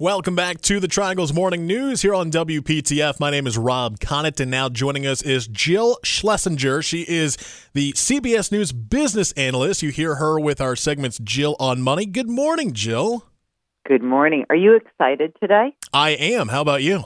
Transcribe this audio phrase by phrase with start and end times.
[0.00, 3.20] Welcome back to the Triangles Morning News here on WPTF.
[3.20, 6.82] My name is Rob Connett, and now joining us is Jill Schlesinger.
[6.82, 7.36] She is
[7.74, 9.84] the CBS News business analyst.
[9.84, 12.06] You hear her with our segments Jill on Money.
[12.06, 13.24] Good morning, Jill.
[13.86, 14.46] Good morning.
[14.50, 15.76] Are you excited today?
[15.92, 16.48] I am.
[16.48, 17.04] How about you?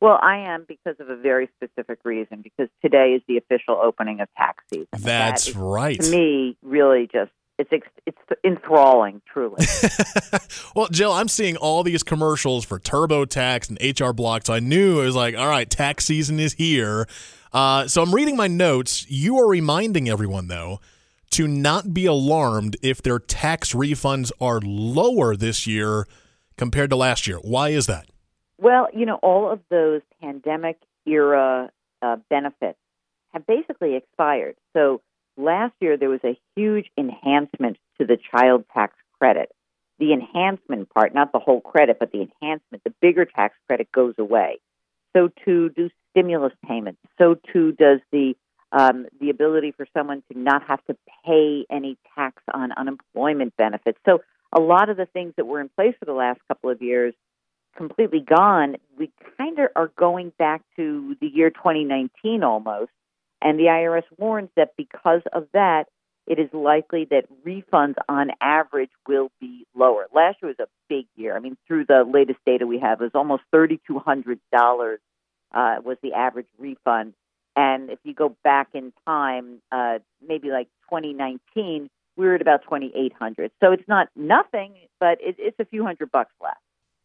[0.00, 2.40] Well, I am because of a very specific reason.
[2.40, 4.88] Because today is the official opening of tax season.
[4.92, 6.00] That's That is, right.
[6.00, 7.70] To me, really, just it's
[8.06, 9.64] it's enthralling, truly.
[10.76, 15.00] well, Jill, I'm seeing all these commercials for TurboTax and HR Block, so I knew
[15.00, 17.06] it was like, all right, tax season is here.
[17.52, 19.06] Uh, so I'm reading my notes.
[19.08, 20.80] You are reminding everyone, though,
[21.30, 26.06] to not be alarmed if their tax refunds are lower this year
[26.56, 27.38] compared to last year.
[27.38, 28.06] Why is that?
[28.58, 31.70] well, you know, all of those pandemic era
[32.02, 32.78] uh, benefits
[33.32, 34.56] have basically expired.
[34.72, 35.02] So
[35.36, 39.50] last year there was a huge enhancement to the child tax credit.
[39.98, 44.14] The enhancement part, not the whole credit, but the enhancement, the bigger tax credit goes
[44.18, 44.60] away.
[45.16, 47.00] So too do stimulus payments.
[47.18, 48.34] So too does the
[48.72, 53.98] um, the ability for someone to not have to pay any tax on unemployment benefits.
[54.04, 56.82] So a lot of the things that were in place for the last couple of
[56.82, 57.14] years
[57.76, 58.76] completely gone.
[58.98, 62.90] We kind of are going back to the year 2019 almost.
[63.42, 65.84] And the IRS warns that because of that,
[66.26, 70.06] it is likely that refunds on average will be lower.
[70.12, 71.36] Last year was a big year.
[71.36, 74.96] I mean, through the latest data we have, it was almost $3,200
[75.52, 77.14] uh, was the average refund.
[77.54, 82.64] And if you go back in time, uh, maybe like 2019, we were at about
[82.64, 83.50] 2,800.
[83.62, 86.56] So it's not nothing, but it, it's a few hundred bucks less.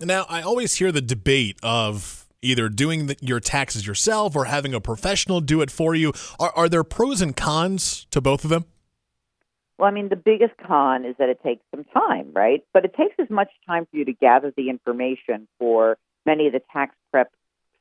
[0.00, 4.74] Now, I always hear the debate of either doing the, your taxes yourself or having
[4.74, 6.12] a professional do it for you.
[6.38, 8.64] Are, are there pros and cons to both of them?
[9.78, 12.64] Well, I mean, the biggest con is that it takes some time, right?
[12.74, 16.52] But it takes as much time for you to gather the information for many of
[16.52, 17.30] the tax prep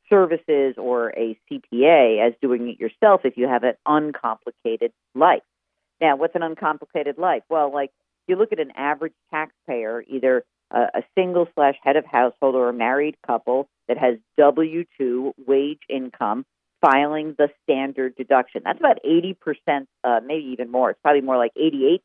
[0.08, 5.42] services or a CPA as doing it yourself if you have an uncomplicated life.
[6.00, 7.42] Now, what's an uncomplicated life?
[7.50, 7.92] Well, like
[8.28, 12.70] you look at an average taxpayer, either a, a single slash head of household or
[12.70, 16.45] a married couple that has W 2 wage income
[16.82, 18.61] filing the standard deduction.
[18.64, 20.92] That's about 80%, uh, maybe even more.
[20.92, 22.00] It's probably more like 88%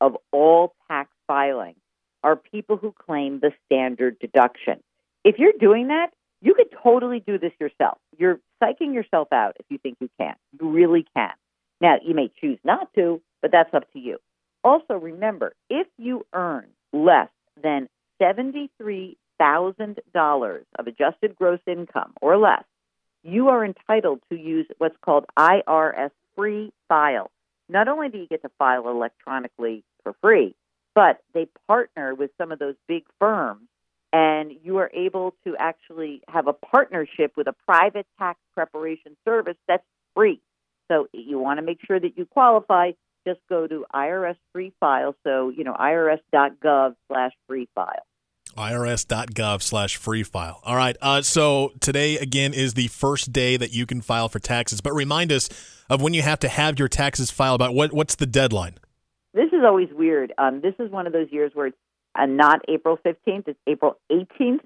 [0.00, 1.74] of all tax filing
[2.22, 4.80] are people who claim the standard deduction.
[5.24, 6.08] If you're doing that,
[6.40, 7.98] you could totally do this yourself.
[8.16, 10.34] You're psyching yourself out if you think you can.
[10.60, 11.32] You really can.
[11.80, 14.18] Now, you may choose not to, but that's up to you.
[14.64, 17.28] Also, remember if you earn less
[18.20, 22.64] $73,000 of adjusted gross income or less,
[23.22, 27.30] you are entitled to use what's called IRS free file.
[27.68, 30.54] Not only do you get to file electronically for free,
[30.94, 33.68] but they partner with some of those big firms
[34.12, 39.56] and you are able to actually have a partnership with a private tax preparation service
[39.68, 39.84] that's
[40.14, 40.40] free.
[40.88, 42.92] So you want to make sure that you qualify.
[43.26, 45.16] Just go to IRS free file.
[45.24, 48.05] So, you know, irs.gov slash free file.
[48.56, 50.60] irs.gov slash free file.
[50.64, 50.96] All right.
[51.00, 54.80] Uh, so today, again, is the first day that you can file for taxes.
[54.80, 55.48] But remind us
[55.88, 57.60] of when you have to have your taxes filed.
[57.60, 58.74] About what what's the deadline?
[59.32, 60.32] This is always weird.
[60.38, 61.76] Um, this is one of those years where it's
[62.18, 64.60] uh, not April 15th, it's April 18th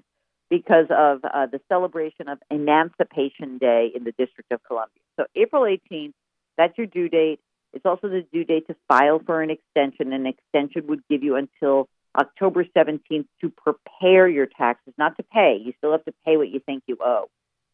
[0.49, 5.01] because of uh, the celebration of Emancipation Day in the District of Columbia.
[5.17, 6.13] So April 18th,
[6.57, 7.39] that's your due date.
[7.73, 10.11] It's also the due date to file for an extension.
[10.13, 15.59] An extension would give you until October 17th to prepare your taxes, not to pay.
[15.63, 17.29] You still have to pay what you think you owe.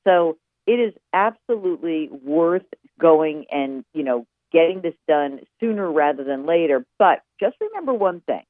[0.05, 2.65] So it is absolutely worth
[2.99, 6.85] going and, you know, getting this done sooner rather than later.
[6.99, 8.43] But just remember one thing.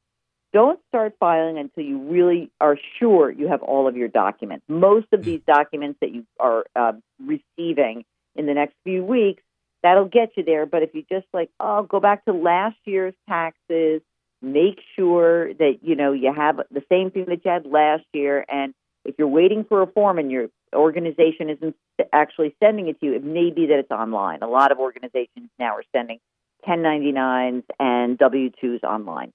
[0.53, 4.65] Don't start filing until you really are sure you have all of your documents.
[4.69, 8.05] Most of these documents that you are uh, receiving
[8.35, 9.43] in the next few weeks,
[9.83, 10.65] that'll get you there.
[10.65, 14.01] But if you just like, oh, go back to last year's taxes,
[14.41, 18.45] make sure that you know you have the same thing that you had last year.
[18.47, 18.73] And
[19.05, 21.75] if you're waiting for a form and your organization isn't
[22.13, 24.39] actually sending it to you, it may be that it's online.
[24.41, 26.19] A lot of organizations now are sending
[26.67, 29.31] 1099s and W 2s online.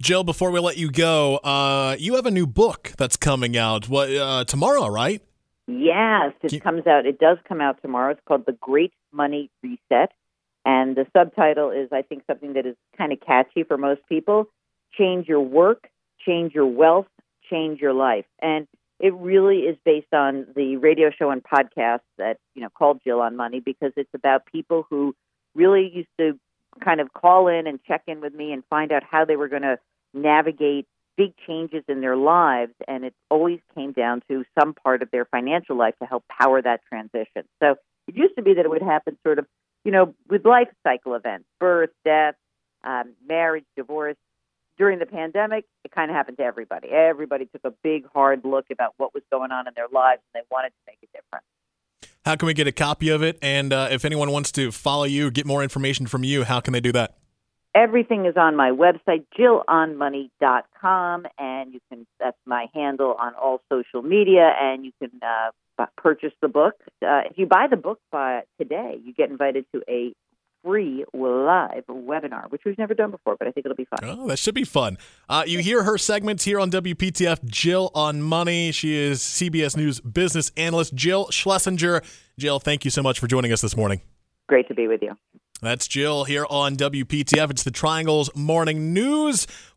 [0.00, 3.88] Jill, before we let you go, uh, you have a new book that's coming out
[3.88, 5.20] what uh, tomorrow, right?
[5.66, 7.04] Yes, it Can- comes out.
[7.04, 8.12] It does come out tomorrow.
[8.12, 10.10] It's called The Great Money Reset,
[10.68, 14.48] and the subtitle is, I think, something that is kind of catchy for most people:
[14.92, 15.88] "Change your work,
[16.26, 17.08] change your wealth,
[17.50, 18.68] change your life." And
[19.00, 23.20] it really is based on the radio show and podcast that you know called Jill
[23.20, 25.14] on Money because it's about people who
[25.54, 26.38] really used to
[26.84, 29.48] kind of call in and check in with me and find out how they were
[29.48, 29.78] going to
[30.12, 30.86] navigate
[31.16, 35.24] big changes in their lives, and it always came down to some part of their
[35.24, 37.42] financial life to help power that transition.
[37.60, 37.76] So
[38.06, 39.46] it used to be that it would happen sort of,
[39.84, 42.34] you know, with life cycle events, birth, death,
[42.84, 44.16] um, marriage, divorce.
[44.76, 46.88] During the pandemic, it kind of happened to everybody.
[46.88, 50.40] Everybody took a big, hard look about what was going on in their lives, and
[50.40, 51.44] they wanted to make a difference.
[52.24, 53.38] How can we get a copy of it?
[53.42, 56.72] And uh, if anyone wants to follow you, get more information from you, how can
[56.72, 57.16] they do that?
[57.74, 64.02] Everything is on my website, jillonmoney.com, and you can that's my handle on all social
[64.02, 65.50] media, and you can uh,
[65.96, 66.74] purchase the book.
[67.02, 70.12] Uh, if you buy the book by today, you get invited to a
[70.64, 73.98] free live webinar, which we've never done before, but I think it'll be fun.
[74.02, 74.98] Oh, that should be fun.
[75.28, 77.44] Uh, you hear her segments here on WPTF.
[77.44, 78.72] Jill on Money.
[78.72, 80.94] She is CBS News business analyst.
[80.94, 82.02] Jill Schlesinger.
[82.38, 84.00] Jill, thank you so much for joining us this morning.
[84.48, 85.14] Great to be with you.
[85.60, 87.50] That's Jill here on WPTF.
[87.50, 89.46] It's the Triangles Morning News.